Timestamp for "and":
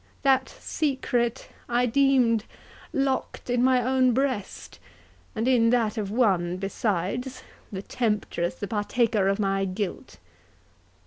5.35-5.47